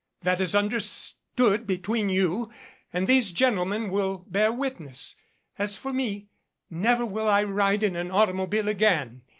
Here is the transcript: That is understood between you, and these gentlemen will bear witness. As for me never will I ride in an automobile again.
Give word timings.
That 0.23 0.41
is 0.41 0.55
understood 0.55 1.67
between 1.67 2.09
you, 2.09 2.51
and 2.91 3.05
these 3.05 3.29
gentlemen 3.29 3.91
will 3.91 4.25
bear 4.27 4.51
witness. 4.51 5.15
As 5.59 5.77
for 5.77 5.93
me 5.93 6.25
never 6.71 7.05
will 7.05 7.27
I 7.29 7.43
ride 7.43 7.83
in 7.83 7.95
an 7.95 8.09
automobile 8.09 8.67
again. 8.67 9.21